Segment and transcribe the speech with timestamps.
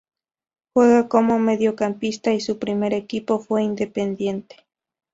[0.73, 4.55] Juega como mediocampista y su primer equipo fue Independiente.